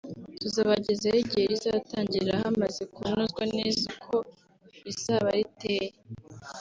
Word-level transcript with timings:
tuzabagezaho 0.41 1.17
igihe 1.23 1.43
rizatangirira 1.51 2.33
hamaze 2.43 2.81
kunozwa 2.93 3.43
neza 3.55 3.81
uko 3.93 4.13
rizaba 4.83 5.29
riteye 5.37 5.91